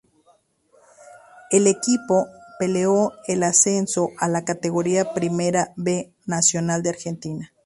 [1.51, 2.25] El equipo
[2.57, 7.53] peleó el ascenso a la categoría Primera B Nacional de Argentina.